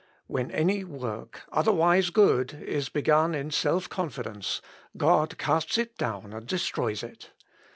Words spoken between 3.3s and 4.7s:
in self confidence,